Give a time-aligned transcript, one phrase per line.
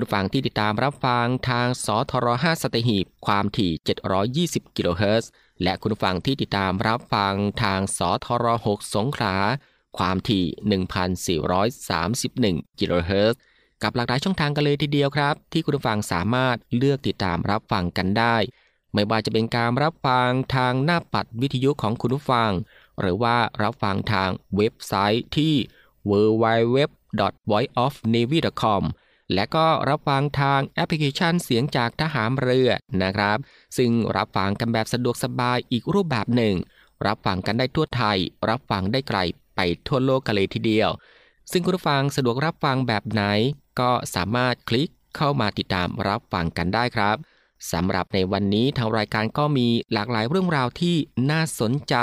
[0.00, 3.72] คุณฟังที่ติดตามรับฟังทางสทร5สตหีบความถี่
[4.64, 5.30] 720 กิโลเฮิรตซ์
[5.62, 9.36] และคุณฟังที่ติดตามรับฟังทางสทร6สงขลา
[9.98, 10.44] ความถี่
[11.46, 13.38] 1,431 กิโลเฮิรตซ์
[13.82, 18.36] กับหลากหลายช่องทางกันเลยทีเดียวครับ ที่คุณฟังสามารถเลือกติดตามรับฟังกันได้
[18.94, 22.50] ไม่ว่าจะเป็นการรับฟังทางหน้าปัดวิทยุของคุณผู้ฟัง
[23.00, 25.54] หรือว่ารับฟังทางเว็บไซต์ที่
[26.10, 28.84] www.voiceofnavy.com
[29.34, 32.70] และก็รับฟังทางแอปพลิเคชันเสียงจากทหารเรือ
[33.02, 33.38] นะครับ
[33.76, 36.54] ซึ่งรับฟังกันแบบสะดวกสบายอีกรูปแบบหนึ่ง
[37.06, 38.18] รับฟังกันได้ทั่วไทย
[38.48, 39.18] รับฟังได้ไกล
[39.56, 40.90] ไปทั่วโลกกันเลยทีเดียว
[41.52, 43.22] ซึ่งคุณผู้ฟังสะดวกรับฟังแบบไหน
[43.80, 47.16] ก็สามารถคลิกเข้ามาติดตามรับฟังกันได้ครับ
[47.72, 50.96] สำหรับในวันนี้ทางรายการก็มีหลากหลายเรื่องราวที่
[51.30, 51.94] น่าสนใจ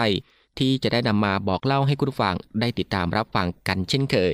[0.59, 4.33] ที่จะได้นำมาบอกเล่าให้คุณผู้ฟังได้ติดตามรับฟังกันเช่นเคย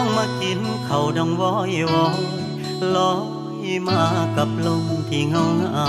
[0.00, 2.20] องมากินเขาดังวอยวอย
[2.94, 3.12] ลอ
[3.64, 4.02] ยมา
[4.36, 5.88] กับลมที่เงาเงา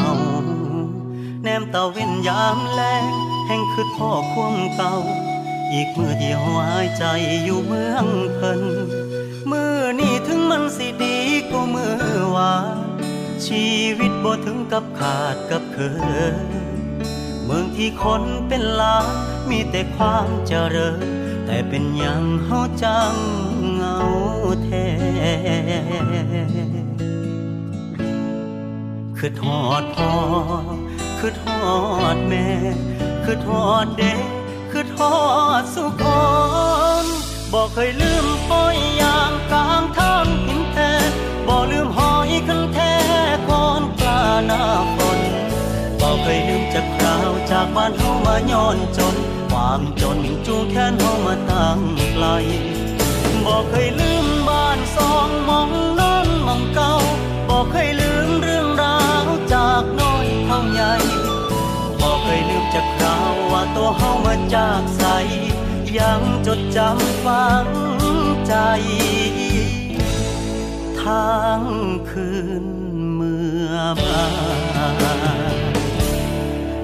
[1.43, 3.05] แนมตาเว้นยามแลง
[3.47, 4.95] แห่งคือพ่อควมเก่า
[5.73, 7.03] อีกมือที่หายใจ
[7.43, 8.05] อยู่เมือง
[8.35, 8.61] เพิ่น
[9.51, 11.17] มือนี่ถึงมันสิดี
[11.51, 11.95] ก็มือ
[12.35, 12.77] วาน
[13.45, 13.67] ชี
[13.99, 15.77] วิตบ่ถึงกับขาดกับเค
[16.33, 16.35] ย
[17.43, 19.07] เมืองที่คนเป็นล้าน
[19.49, 20.99] มีแต่ความเจริญ
[21.45, 23.13] แต่เป็นอย่างเฮาจัง
[24.63, 24.87] แท้
[29.17, 30.13] คือทอดพ่อ
[31.19, 31.65] คือทอ
[32.15, 32.47] ดแม่
[33.23, 34.21] คือทอดเด็ก
[34.71, 35.15] คือทอ
[35.61, 36.03] ดสุขค
[37.03, 37.05] น
[37.51, 40.91] บอกเคยลืมป้อยยางกลางทางหินแท้
[41.47, 42.93] บอกลืมหอยคันแท้
[43.47, 44.61] คอนกลาหน้า
[44.95, 45.19] ฝน
[45.99, 49.15] บอกเคยลืมจากคราวจากบ้านเฮามาย้อนจน
[49.49, 51.79] ความจนจูงแขนเฮามาตั้ง
[52.13, 52.25] ไกล
[53.45, 56.93] บอกเคยลืมบ้านสองมองนอนมองเก่า
[57.49, 60.93] บอกเคยลืมเรื่องราวจากน้อยเท่าใหญ่
[62.01, 65.03] บอกเคยลืมจากคราวว่าตัวเฮามาจากใส
[65.97, 67.67] ยังจดจำฝัง
[68.47, 68.53] ใจ
[71.01, 71.61] ทาง
[72.09, 72.31] คื
[72.63, 72.65] น
[73.13, 73.73] เมื่อ
[74.03, 74.23] มา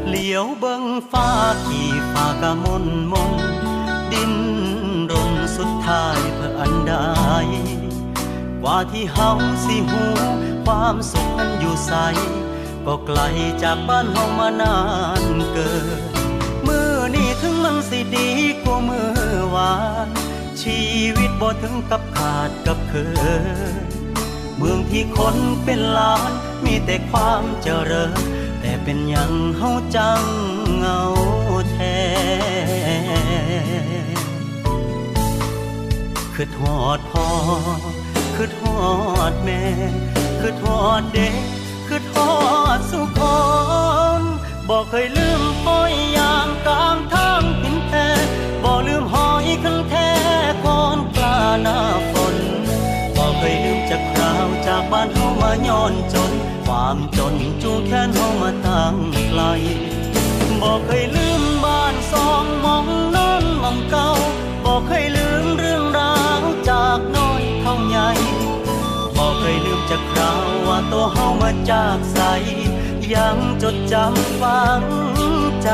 [0.07, 1.29] เหลียวเบิ่งฟ้า
[1.65, 3.33] ที่ฟ้ากะมนมน
[4.11, 4.33] ดิน
[5.57, 6.93] สุดท้ายเพื่ออันใด
[8.61, 9.31] กว่าที่เฮา
[9.65, 10.03] สิหู
[10.65, 11.93] ความสุขมันอยู่ใส
[12.85, 13.19] ก็ไกล
[13.63, 14.77] จากบ้านเฮามานา
[15.21, 16.01] นเกิน
[16.67, 18.29] มือนี่ถึงมันสิดี
[18.63, 19.11] กว่ามือ
[19.55, 19.75] วา
[20.05, 20.07] น
[20.61, 20.81] ชี
[21.17, 22.93] วิตบ่ถึงกับขาดกับเค
[23.73, 23.75] ย
[24.57, 26.31] เมืองที่คนเป็นล้าน
[26.65, 28.19] มีแต่ความเจริญ
[28.61, 30.21] แต่เป็นย่างเฮาจัง
[30.77, 31.01] เงา
[31.71, 31.97] แท้
[36.39, 37.27] คือทอดพ่อ
[38.35, 38.79] คือทอ
[39.31, 39.63] ดแม่
[40.39, 41.35] คือทอดเด็ก
[41.87, 42.33] คือทอ
[42.77, 43.19] ดสุขค
[44.19, 44.21] น
[44.69, 48.09] บอกเคยลืมป้อยยางกลางทางหินแท้
[48.63, 50.09] บอกลืมหอยคันแท้
[50.63, 51.77] คอนกลาหน้า
[52.11, 52.35] ฝน
[53.15, 56.31] บอกเคยลืมจากคราวจากบ้านเฮามาย้อนจน
[56.65, 58.95] ความจนจูงแขนเฮามาตั้ง
[59.29, 59.41] ไกล
[60.61, 62.85] บอกเคยลืมบ้านสองมอง
[63.15, 64.09] นอนมองเก่า
[64.63, 65.66] บอกเคยลืมเรื
[69.39, 72.19] เคยลืมจากคราวว่าตัวเฮามาจากใส
[73.13, 74.83] ยังจดจำฝัง
[75.63, 75.69] ใจ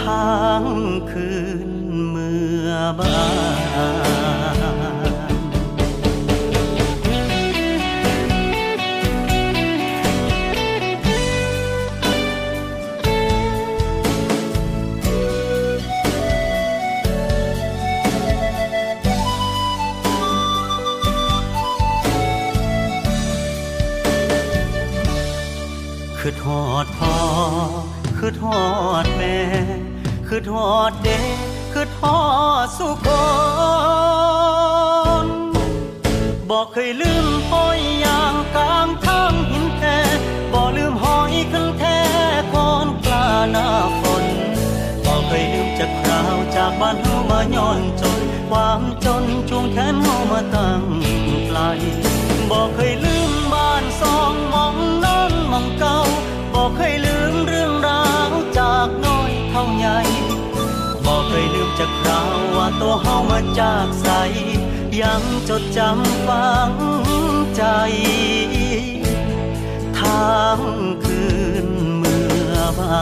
[0.00, 0.62] ทาง
[1.10, 1.30] คื
[1.68, 1.70] น
[2.08, 3.26] เมื่อบา
[4.14, 4.15] น
[26.28, 27.16] คือทอดพ่อ
[28.18, 28.62] คือทอ
[29.04, 29.38] ดแม่
[30.28, 31.36] คือทอดเด็ก
[31.72, 32.20] คือทอ
[32.64, 33.08] ดสุข
[35.24, 35.26] น
[36.50, 39.98] บอกเคยลืมป้อยยางกลางทางหินแท้
[40.52, 41.98] บอกลืมหอยคันแท้
[42.52, 43.68] คอนกลาหน้า
[44.00, 44.24] ฝน
[45.04, 50.82] บอกเคยลืมจากคราวจากบ้านเฮามาย้อนจน ความจนจูงแขนเฮามาตั้ง
[51.46, 51.58] ไกล
[52.50, 55.05] บอกเคยลืมบ้านสองมองน
[55.52, 55.98] มองเก่า
[56.52, 59.98] บอกเคยลืมเรื่องราวจากน้อยเท่าใหญ่
[61.06, 64.08] บอกเคยลืมจากคราวว่าตัวเฮามาจากใส
[65.00, 66.72] ยังจดจำฝัง
[67.56, 67.62] ใจ
[69.98, 70.60] ทาง
[71.04, 71.24] คื
[71.66, 73.00] นเมื่อบา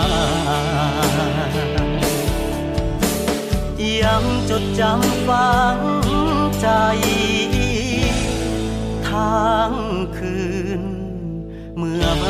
[4.03, 5.79] ยังจดจำฝัง
[6.61, 6.69] ใจ
[9.09, 9.73] ทาง
[10.17, 10.24] คืน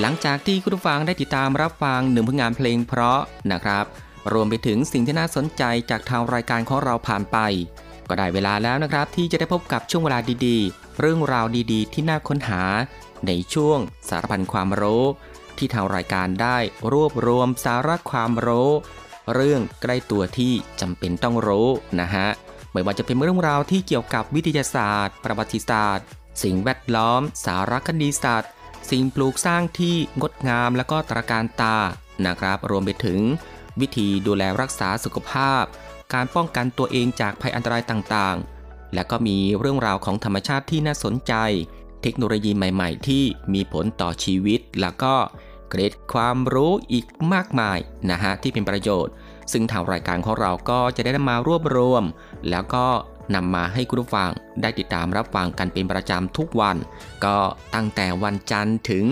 [0.00, 3.20] หลังจากที่คุณผู้ฟังได้ติดตามรับฟังหนึ่งผลงานเพลงเพราะ
[3.52, 3.84] นะครับ
[4.32, 7.38] รวมไปถึงสิ่งที่น่าสนใจจากทางรายการของเราผ่านไป
[8.08, 12.62] ก็ได้เวลาแล้วนะครับ ที่จะได้พบกับช่วงเวลาดีๆ เรื่องราวดีๆ ที่น่าค้นหา
[13.26, 13.78] ในช่วง
[14.08, 15.04] สารพันความรู้
[15.58, 16.58] ที่ทางรายการได้
[16.92, 18.70] รวบรวมสาระความรู้
[19.34, 21.68] เรื่องใกล้ตัวที่จำเป็นต้องรู้
[22.00, 22.28] นะฮะ
[22.72, 26.06] ไม่ว่าจะเป็นเรื่องราวที่เกี่ยวกับวิทยาศาสตร์ ประวัติศาสตร์
[26.42, 28.50] สิ่งแวดล้อม สารคดีศาสตร์
[28.90, 31.76] สิ่งปลูกสร้างที่งดงามและก็ตระการตา
[32.26, 33.20] นะครับ รวมไปถึง
[33.80, 35.64] วิธีดูแลรักษาสุขภาพ
[36.14, 41.34] การป้องกันตัวเองจากภัยอันตรายต่างๆ และก็มีเรื่องราวของธรรมชาติที่น่าสนใจ
[42.02, 45.14] เทคโนโลยีใหม่ๆ ที่มีผลต่อชีวิต แล้วก็
[45.70, 47.78] เกร็ดความรู้อีกมากมาย
[48.10, 49.12] นะฮะที่เป็นประโยชน์
[49.52, 52.04] ซึ่งทางรายการของเราก็จะได้มารวบรวม
[52.50, 52.86] แล้วก็
[53.34, 54.30] นำมาให้คุณผู้ฟัง
[54.60, 56.76] ได้ติดตามรับฟังกันเป็นประจำทุกวัน
[57.24, 57.38] ก็
[57.74, 59.04] ตั้งแต่วันจันทร์ถึง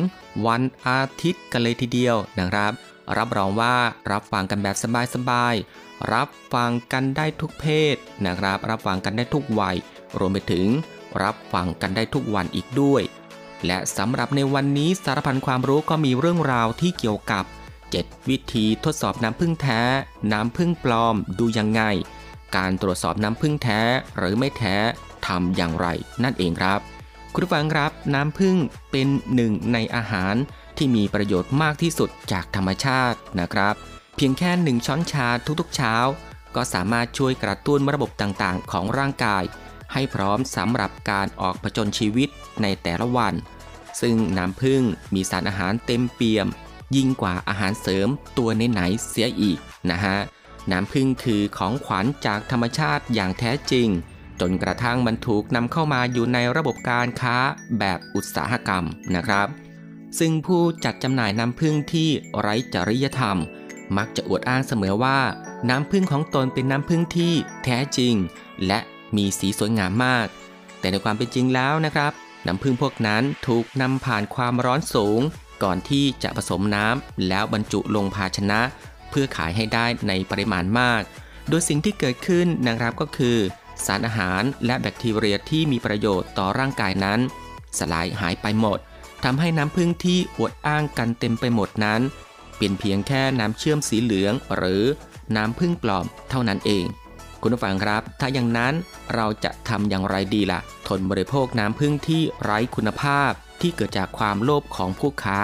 [0.47, 2.73] วันอาทิตย์กันเลยทีเดียวนะครับ
[3.19, 3.75] รับรองว่า
[4.13, 4.77] รับฟังกันแบบ
[5.15, 9.77] สบายๆรับฟังกันได้ทุกเพศนะครับ รับฟังกันได้ทุกวัย
[10.19, 10.67] รวมไปถึง
[11.23, 13.03] รับฟังกันได้ทุกวันอีกด้วย
[13.67, 17.45] และสำหรับในวันนี้สารพันความรู้ก็มีเรื่องราวที่เกี่ยวกับ
[17.87, 19.81] 7 วิธีทดสอบน้ำพึ่งแท้
[20.33, 21.83] น้ำพึ่งปลอมดูยังไง
[22.57, 23.81] การตรวจสอบน้ำพึ่งแท้
[24.19, 24.77] หรือไม่แท้
[25.27, 25.87] ทำอย่างไร
[26.23, 26.81] นั่นเองครับ
[27.33, 28.57] คุณผู้ฟังครับน้ำพึ่ง
[28.91, 30.35] เป็นหนึ่งในอาหาร
[30.77, 33.75] ที่มีประโยชน์มากที่สุดจากธรรมชาตินะครับ
[34.17, 35.29] เพียงแค่หนึ่งช้อนชา
[35.61, 35.95] ทุกๆ เช้า
[36.57, 39.45] ก็สามารถช่วยกระตุ้นระบบต่างๆ ของร่างกาย
[39.93, 42.29] ให้พร้อมสำหรับการออกผจญชีวิต
[42.63, 43.35] ในแต่ละวัน
[44.01, 44.83] ซึ่งน้ำผึ้ง
[45.15, 46.47] มีสารอาหารเต็มเปี่ยม
[46.97, 49.59] ยิ่งกว่าอาหารเสริมตัวไหนๆเสียอีก
[49.91, 50.17] นะฮะ
[50.73, 53.89] น้ำผึ้งคือของขวัญจากธรรมชาติอย่างแท้จริง
[54.41, 57.37] จนกระทั่งมันถูกนำเข้ามาอยู่ในระบบการค้า
[57.79, 59.49] แบบอุตสาหกรรมนะครับ
[60.19, 62.09] ซึ่งผู้จัดจำหน่ายน้ำผึ้งที่
[62.41, 63.39] ไร้จริยธรรม
[63.97, 65.19] มักจะอวดอ้างเสมอว่า
[65.71, 67.33] น้ำผึ้งของตนเป็นน้ำผึ้งที่
[67.65, 68.15] แท้จริง
[68.67, 68.79] และ
[69.17, 70.27] มีสีสวยงามมาก
[70.81, 72.13] แต่ในความเป็นจริงแล้วนะครับ
[72.47, 75.21] น้ำผึ้งพวกนั้นถูกนำผ่านความร้อนสูง
[75.63, 78.61] ก่อนที่จะผสมน้ำแล้วบรรจุลงภาชนะ
[79.11, 81.03] เพื่อขายให้ได้ในปริมาณมาก
[81.49, 83.39] โดยสิ่งที่เกิดขึ้นนะครับก็คือ
[83.87, 87.21] สารอาหารและแบคทีเรียที่มีประโยชน์ต่อร่างกายนั้น
[87.79, 88.79] สลายหายไปหมด
[89.25, 92.01] ทำให้น้ำผึ้งที่อวดอ้างกันเต็มไปหมดนั้น
[92.59, 94.83] เป็นเพียงแค่น้ำเชื่อมสีเหลือง หรือ
[95.37, 96.85] น้ำผึ้งปลอมเท่านั้นเอง
[97.43, 98.75] คุณผู้ฟังครับ ถ้าอย่างนั้น
[99.15, 105.41] เราจะทำอย่างไรดีล่ะ ทนบริโภคน้ำผึ้งที่ไร้คุณภาพที่เกิดจากความโลภของผู้ค้า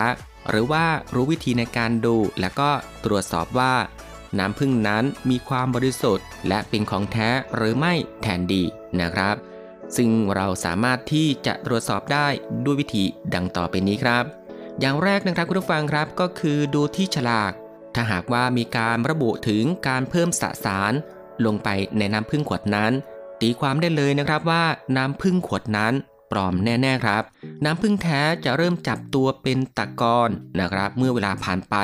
[0.51, 2.71] หรือว่ารู้วิธีในการดูและก็
[3.05, 3.75] ตรวจสอบว่า
[4.39, 8.63] น้ำผึ้งนั้นมีความบริสุทธิ์ และเป็นของแท้หรือไม่แทนดี
[9.01, 9.37] นะครับ
[9.97, 12.29] ซึ่งเราสามารถที่จะตรวจสอบได้
[12.65, 14.25] ด้วยวิธีดังต่อไปนี้ครับ
[14.81, 17.53] อย่างแรกนะครับคุณผู้ฟังครับก็คือดูที่ฉลาก
[17.95, 20.93] ถ้าหากว่ามีการระบุถึงการเพิ่มสสาร
[21.47, 21.69] ลงไป
[21.99, 22.93] ในน้ำผึ้งขวดนั้น
[23.41, 24.65] ตีความได้เลยนะครับว่า
[24.97, 25.95] น้ำผึ้งขวดนั้น
[26.33, 27.23] ปลอมแน่ ๆ ครับ
[27.65, 31.77] น้ำผึ้งแท้จะเริ่มจับตัวเป็นตะกอนนะครับ เมื่อเวลาผ่านไป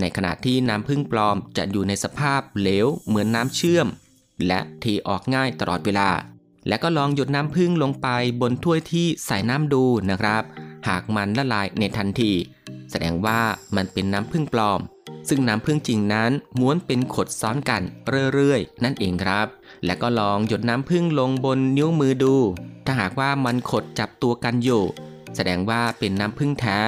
[0.00, 3.86] ในขณะที่น้ำผึ้งปลอมจะอยู่ในสภาพเหลวเหมือนน้ำเชื่อม
[4.46, 6.10] และเทออกง่ายตลอดเวลา
[6.68, 8.08] และก็ลองหยดน้ำผึ้งลงไป
[8.40, 10.42] บนถ้วยที่ใส่น้ำดูนะครับ
[10.88, 12.32] หากมันละลายในทันที
[12.90, 13.40] แสดงว่า
[13.76, 14.80] มันเป็นน้ำผึ้งปลอม
[15.28, 17.82] ซึ่งน้ำพึ่งจริงนั้นม้วนเป็นขดซ้อนกัน
[18.34, 19.46] เรื่อยๆ นั่นเองครับ
[19.84, 22.36] และก็ลองหยดน้ำพึ่งลงบนนิ้วมือดู
[22.84, 24.82] ถ้าหากว่ามันขดจับตัวกันอยู่
[25.36, 26.78] แสดงว่าเป็นน้ำพึ่งแท้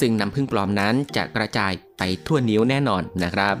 [0.00, 3.56] ซึ่งน้ำพึ่งปลอมนั้นจะกระจายไปทั่วนิ้วแน่นอนนะครับ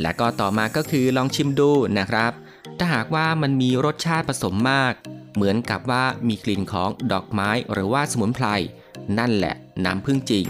[0.00, 2.32] และก็ต่อมาก็คือลองชิมดูนะครับ
[2.78, 4.92] ถ้าหากว่ามันมีรสชาติผสมมาก
[5.34, 8.46] เหมือนกับว่ามีกลิ่นของดอกไม้หรือว่าสมุนไพร
[9.18, 9.54] นั่นแหละ
[9.84, 10.46] น้ำพึ่งจริง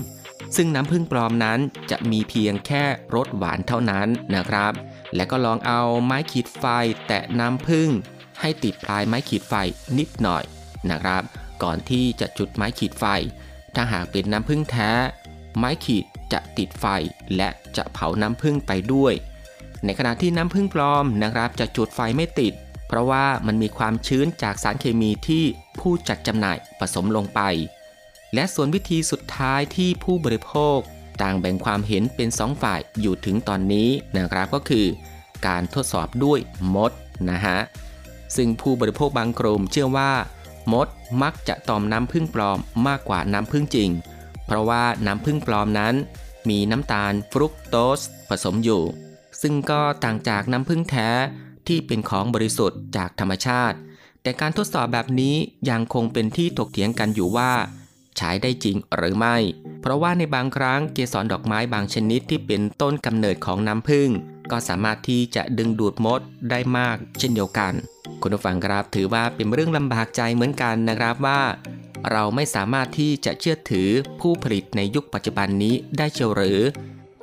[0.57, 1.59] ซึ่งน้ำพึ่งปลอมนั้น
[1.91, 4.73] จะมีเพียงแค่รสหวานเท่านั้นนะครับ
[5.17, 6.65] และก็ลองเอาไม้ขีดไฟ
[7.07, 7.91] แตะน้ำพึ่ง
[8.41, 9.55] ให้ติดปลายไม้ขีดไฟ
[9.99, 10.45] นิดหน่อย
[10.91, 11.23] นะครับ
[11.63, 13.05] ก่อนที่จะจุดไม้ขีดไฟ
[13.75, 14.91] ถ้าหากเป็นน้ำพึ่งแท้
[15.59, 16.87] ไม้ขีดจะติดไฟ
[17.37, 19.15] และจะเผาน้ำพึ่งไปด้วย
[19.85, 22.55] ในขณะที่น้ำพึ่งปลอมนะครับ จะจุดไฟไม่ติด
[22.89, 25.45] เพราะว่ามันมีความชื้นจากสารเคมีที่
[25.81, 27.41] ผู้จัดจำหน่ายผสมลงไป
[28.35, 30.79] และส่วนวิธีสุดท้ายที่ผู้บริโภค
[31.23, 34.87] ต่างแบ่งความเห็นเป็นสองฝ่ายอยู่ถึงตอนนี้นะครับก็คือ
[35.47, 36.39] การทดสอบด้วย
[36.75, 36.93] มด
[37.31, 37.59] นะฮะ
[38.37, 40.13] ซึ่งผู้บริโภคบางกลุ่มเชื่อว่า
[40.73, 40.89] มด
[41.23, 43.91] มักจะตอมน้ำพึ่งปลอมมากกว่าน้ำพึ่งจริง
[44.47, 45.95] เพราะว่าน้ำพึ่งปลอมนั้น
[46.49, 48.83] มีน้ำตาลฟรุกโตสผสมอยู่
[49.43, 51.09] ซึ่งก็ต่างจากน้ำพึ่งแท้
[51.67, 53.77] ที่เป็นของบริสุทธิ์จากธรรมชาติ
[54.23, 55.35] แต่การทดสอบแบบนี้
[55.71, 57.53] ยังคงเป็นที่ถกเถียงกันอยู่ว่า
[58.19, 59.37] ใช้ได้จริงหรือไม่
[59.81, 64.11] เพราะว่าในบางครั้งเกสรดอกไม้บางชนิดที่เป็นต้นกำเนิดของน้ำผึ้ง
[64.51, 67.73] ก็สามารถที่จะดึงดูดมดได้มาก เช่นเดียวกัน
[68.23, 71.43] คุณผู้ฟังครับถือว่าเป็นเรื่องลำบากใจเหมือนกันนะครับว่า
[72.13, 73.89] เราไม่สามารถที่จะเชื่อถือ
[74.21, 76.61] ผู้ผลิตในยุคปัจจุบันนี้ได้เชียวหรือ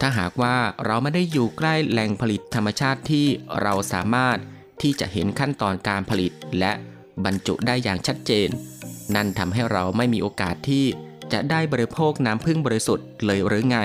[0.01, 0.55] ถ้าหากว่า
[0.85, 3.25] เราไม่ได้อยู่ใกล้แหล่งผลิตธรรมชาติที่
[3.61, 4.37] เราสามารถ
[4.81, 6.71] ที่จะเห็นขั้นตอนการผลิตและ
[7.25, 8.49] บรรจุได้อย่างชัดเจน
[9.15, 10.85] นั่นทำให้เราไม่มีโอกาสที่
[11.33, 13.79] จะได้บริโภคน้ำพึ่งบริสุทธิ์เลยหรือไง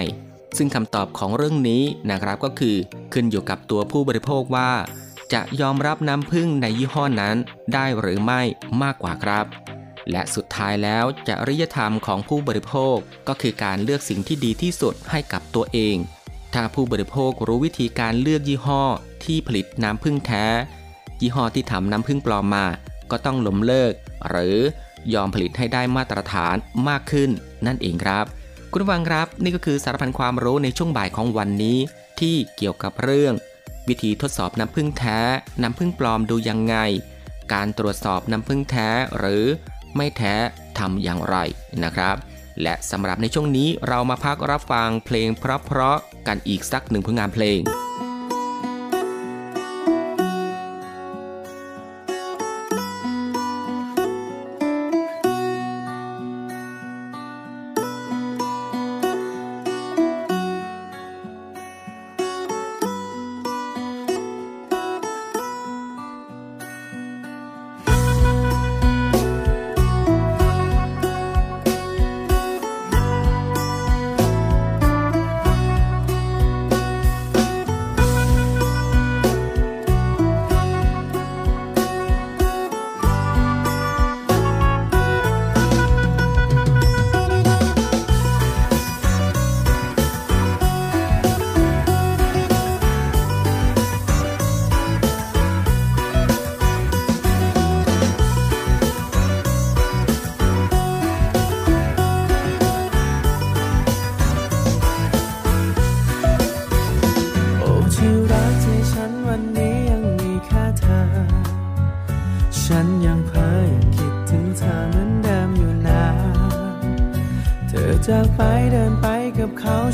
[0.56, 2.76] ซึ่งคำตอบของเรื่องนี้นะครับก็คือ
[3.12, 4.70] ขึ้นอยู่กับตัวผู้บริโภคว่า
[5.32, 7.36] จะยอมรับน้ำพึ่งในยี่ห้อนั้น
[7.72, 8.40] ได้หรือไม่
[8.82, 9.46] มากกว่าครับ
[10.10, 12.96] และสุดท้ายแล้วจริยธรรมของผู้บริโภค
[13.28, 15.96] ก็คือการเลือกสิ่งที่ดีที่สุดให้กับตัวเอง
[16.54, 18.82] ถ้าผู้บริโภครู้วิธีการเลือกยี่ห้อ
[19.24, 20.44] ที่ผลิตน้ำพึ่งแท้
[21.20, 22.66] ยี่ห้อที่ทำน้ำพึ่งปลอมมา
[23.10, 23.92] ก็ต้องล้มเลิก
[24.28, 24.58] หรือ
[25.14, 26.56] ยอมผลิตให้ได้มาตรฐาน
[26.88, 27.30] มากขึ้น
[27.66, 28.24] นั่นเองครับ
[28.72, 31.78] คุณผู้ฟังครับนี่ก็คือสารพันความรู้ในช่วงบ่ายของวันนี้
[32.20, 33.34] ที่เกี่ยวกับเรื่อง
[33.88, 35.20] วิธีทดสอบน้ำพึ่งแท้
[35.62, 36.76] น้ำพึ่งปลอมดูยังไง
[37.52, 38.88] การตรวจสอบน้ำพึ่งแท้
[39.18, 39.44] หรือ
[39.96, 40.34] ไม่แท้
[40.78, 41.36] ทำอย่างไร
[41.84, 42.16] นะครับ
[42.62, 47.60] และสำหรับในช่วงนี้เรามาพักรับฟังเพลงเพราะๆกันอีกสักหนึ่งผลงานเพลง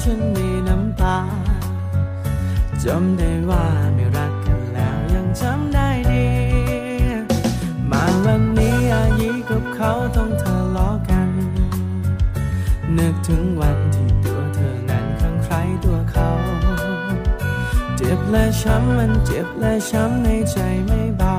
[0.07, 1.19] ฉันมีน้ำตา
[2.85, 6.29] จำได้ว่าไม่รักกันแล้วยังจำได้ดี
[7.91, 11.31] มาวันนี้อายีกับเขาต้องทะเลาะกัน
[12.97, 16.31] นึกถึงวันที่ตัวเธอนั้นข้างใครตัวเขา
[17.97, 21.37] เจ็บและช้ำมันเจ็บและช้ำในใจไม่เบา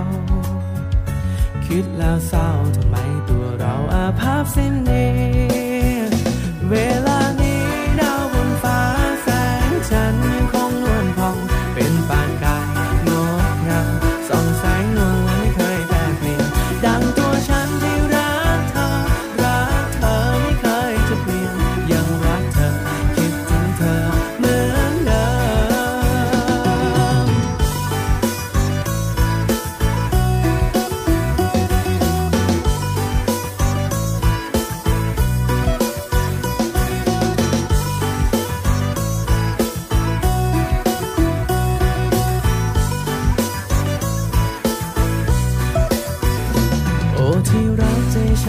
[1.65, 2.95] คิดแล้วเศร้าทำไม
[3.29, 5.07] ตัวเราอาภัพสิ้นดี
[6.71, 6.75] เว
[7.07, 7.22] ลา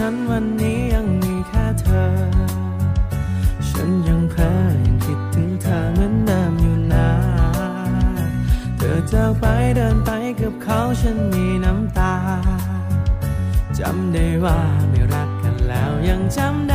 [0.07, 2.07] ฉันวันนี้ยังมีแค่เธอ
[3.69, 4.53] ฉันยังเพ้อ
[4.85, 7.09] ยังคิดถึงเธอเหมือนเดิมอยู่นะ
[8.77, 10.09] เธอจากไปเดินไป
[10.41, 12.15] กับเขาฉันมีน้ำตา
[13.79, 16.74] จำได้ว่าไม่รักกันแล้วยังจำได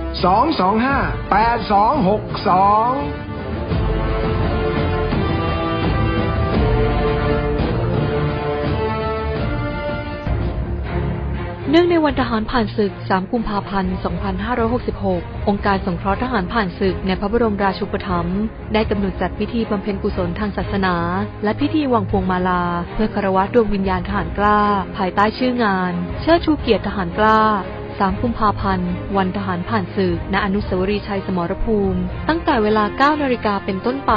[0.11, 0.21] 225
[3.31, 3.31] 8262
[11.73, 13.93] เนื่องในวันทหารผ่านศึก 3 กุมภาพันธ์
[14.71, 18.41] 2566 องค์การสงเคราะห์ทหารผ่านศึกในพระบรมราชูปถัมภ์
[18.73, 20.95] ได้กำหนดจัดพิธีบำเพ็ญกุศลทางศาสนา
[21.43, 24.59] และพิธีวางพวงมาลา เพื่อคารวะดวงวิญญาณทหารกล้า
[24.97, 27.39] ภายใต้ชื่องาน เชิดชูเกียรติทหารกล้า
[27.99, 31.99] 3 กุมภาพันธ์ วันทหารผ่านศึก ณ อนุสาวรีย์ชัยสมรภูมิ
[32.29, 34.13] ตั้งแต่เวลา 9 นาฬิกาเป็นต้นไป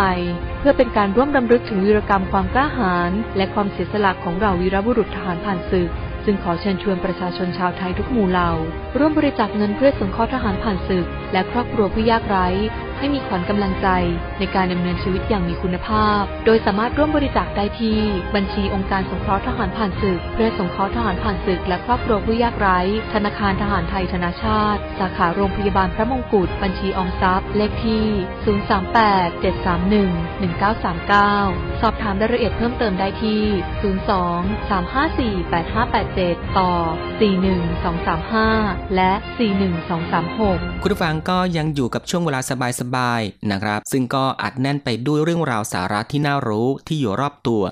[0.59, 5.91] เพื่อเป็นการร่วมรำลึกถึงวีรกรรมความกล้าหาญและความเสียสละของเหล่าวีรบุรุษทหารผ่านศึก
[6.25, 8.51] ซึ่งขอเชิญชวนประชาชนชาวไทยทุกหมู่เหล่า
[8.99, 12.47] ร่วมบริจาคเงินเพื่อสงเคราะห์ทหารผ่านศึก และครอบครัวผู้ยากไร้
[12.99, 13.89] ให้มีขวัญกำลังใจ
[14.39, 17.99] ในการดำเนินชีวิตอย่างมีคุณภาพ โดยสามารถร่วมบริจาคได้ที่
[18.35, 22.79] บัญชีองค์การสงเคราะห์ทหารผ่านศึก เพื่อสงเคราะห์ทหารผ่านศึก และครอบครัวผู้ยากไร้
[23.15, 28.05] ธนาคารทหารไทยธนาชาติ สาขาโรงพยาบาลพระมงกุฎ บัญชีออมทรัพย์ เลขที่
[31.73, 33.43] 038-731-1939 สอบถามรายละเอียดเพิ่มเติมได้ที่
[35.45, 36.71] 02-354-8587 ต่อ
[38.03, 39.13] 41235 และ
[40.19, 42.53] 41236 คุณผู้ฟังก็ยังอยู่กับช่วงเวลาส
[42.97, 47.63] บายๆนะครับ ซึ่งก็อัดแน่นไปด้วยเรื่องราวสาระที่น่ารู้ที่อยู่รอบตัว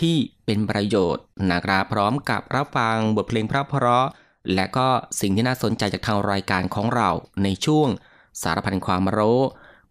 [0.00, 4.06] ที่เป็นประโยชน์นะครับพร้อมกับรับฟังบทเพลงเพราะ
[4.54, 4.88] และก็
[5.20, 7.10] สิ่งที่น่าสนใจจากทางรายการของเรา
[7.42, 7.88] ในช่วง
[8.42, 9.40] สารพันความรู้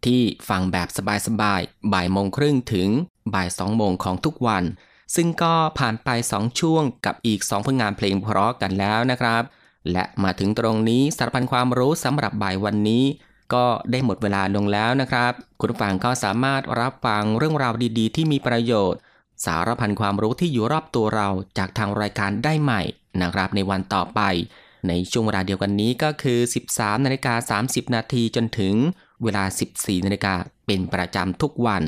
[0.05, 0.87] ที่ฟังแบบ
[1.27, 2.89] สบายๆ บ่ายโมงครึ่งถึง
[3.33, 4.63] บ่ายสองโมงของทุกวัน
[5.15, 9.43] ซึ่งก็ผ่านไป 2 ช่วงกับอีก 2 ผลงานเพลงเพราะกันแล้วนะครับ
[9.91, 13.03] และมาถึงตรงนี้สารพันความรู้สำหรับบ่ายวันนี้
[13.53, 18.99] ก็ได้หมดเวลาลงแล้วนะครับ คุณผู้ฟังก็สามารถรับฟังเรื่องราวดีๆ ที่มีประโยชน์
[19.45, 22.81] สารพันความรู้ที่อยู่รอบตัวเราจากทางรายการได้ใหม่
[23.21, 24.21] นะครับในวันต่อไป
[24.87, 26.39] ในช่วงเวลาเดียวกันนี้ก็คือ
[26.71, 28.75] 13นาฬิกา30 นาทีจนถึง
[29.23, 29.43] เวลา
[29.75, 30.33] 14นาฬิกา
[30.65, 31.83] เป็นประจำทุกวัน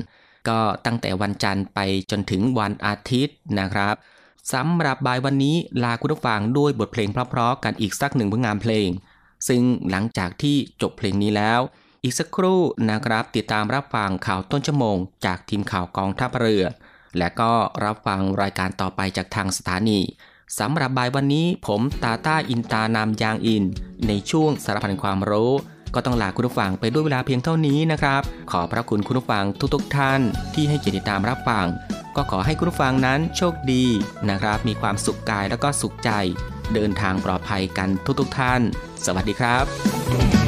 [0.49, 1.79] ก็ตั้งแต่วันจันทร์ไป
[2.11, 3.95] จนถึงวันอาทิตย์นะครับ
[4.53, 8.87] สำหรับบ่ายวันนี้ลาคุณผู้ฟังด้วยบทเพลงเพราะๆกันอีกสักหนึ่งผลงานเพลง
[9.47, 11.59] ซึ่งหลังจากที่จบเพลงนี้แล้ว
[12.03, 16.63] อีกสักครู่นะครับติดตามรับฟังข่าวต้นชั่วโมง จากทีมข่าวกองทัพเรือ
[17.17, 17.51] และก็
[17.85, 19.99] รับฟังรายการต่อไปจากทางสถานี
[20.59, 23.63] สำหรับบ่ายวันนี้ผมตาต้าอินตานามยางอิน
[24.07, 25.53] ในช่วงสารพันความรู้
[25.95, 30.21] ก็ต้องลาคุณผู้ฟังไปด้วยเวลาเพียงเท่านี้นะครับ ขอพระคุณคุณผู้ฟังทุกๆทท่าน
[30.53, 31.65] ที่ให้เกียรติตามรับฟัง
[32.15, 33.85] ก็ขอให้คุณผู้ฟังนั้นโชคดี
[34.29, 36.11] นะครับ มีความสุขกายแล้วก็สุขใจ
[36.73, 38.61] เดินทางปลอดภัยกันทุกๆทท่าน
[39.05, 40.40] สวัสดีครับ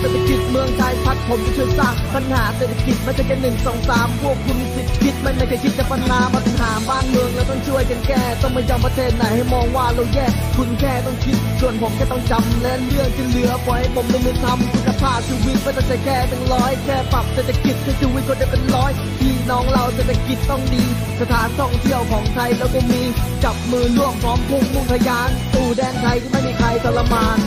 [0.00, 20.84] เศรษฐกิจเมืองไทยพัดผมจะช่วยสร้างปัญหาเศรษฐกิจไม่ใช่แค่หนึ่งสองสามพวกคุณมีสิทธิ์คิดมันไม่ใช่คิดแต่ปัญหาปัญหาบ้านเมืองแล้วต้องช่วยกันแก้ต้องไม่ยอมประเทศไหนให้มองว่าเราแย่คุณแค่ต้องคิดส่วนผมแค่ต้องจำและเรื่องที่เหลือปล่อยให้ผมลงมือทำคุณภาพชีวิตไม่ต้องใช้แค่เป็นร้อยแค่ปรับเศรษฐกิจให้ชีวิตคนได้เป็นร้อยพี่น้องเราเศรษฐกิจต้องดี
[21.20, 23.02] สถานท่องเที่ยวของไทยเราก็มี
[23.44, 27.38] จับมือร่วมพร้อมพุ่งมุ่งทะยานสู่แดนไทยที่ไม่มีใครทรมาน